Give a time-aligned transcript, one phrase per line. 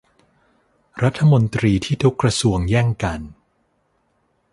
[1.03, 3.21] รัฐมนตรีที่ทุกกระทรวงแย่งกัน